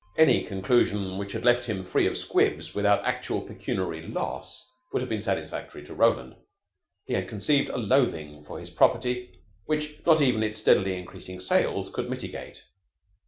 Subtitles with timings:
[0.17, 5.09] Any conclusion which had left him free of 'Squibs' without actual pecuniary loss would have
[5.09, 6.37] been satisfactory to Roland.
[7.05, 11.87] He had conceived a loathing for his property which not even its steadily increasing sales
[11.89, 12.63] could mitigate.